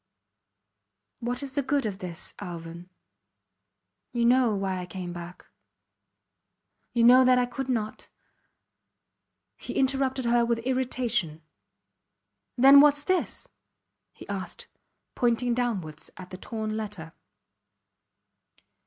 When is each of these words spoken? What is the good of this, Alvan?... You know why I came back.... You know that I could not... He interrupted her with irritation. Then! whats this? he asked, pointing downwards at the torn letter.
What 1.19 1.43
is 1.43 1.53
the 1.53 1.61
good 1.61 1.85
of 1.85 1.99
this, 1.99 2.33
Alvan?... 2.39 2.89
You 4.13 4.25
know 4.25 4.55
why 4.55 4.79
I 4.79 4.87
came 4.87 5.13
back.... 5.13 5.45
You 6.91 7.03
know 7.03 7.23
that 7.23 7.37
I 7.37 7.45
could 7.45 7.69
not... 7.69 8.09
He 9.57 9.73
interrupted 9.75 10.25
her 10.25 10.43
with 10.43 10.57
irritation. 10.65 11.43
Then! 12.57 12.81
whats 12.81 13.03
this? 13.03 13.47
he 14.11 14.27
asked, 14.27 14.67
pointing 15.13 15.53
downwards 15.53 16.09
at 16.17 16.31
the 16.31 16.37
torn 16.37 16.75
letter. 16.75 17.13